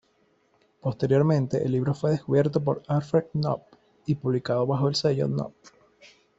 [0.79, 3.67] Posteriormente, el libro fue descubierto por Alfred Knopf,
[4.07, 5.53] y publicado bajo el sello Knopf.